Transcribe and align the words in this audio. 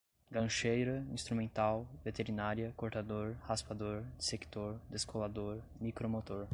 gancheira, 0.31 1.05
instrumental, 1.11 1.85
veterinária, 2.03 2.73
cortador, 2.75 3.35
raspador, 3.45 4.03
dissector, 4.17 4.79
descolador, 4.89 5.59
micromotor 5.79 6.47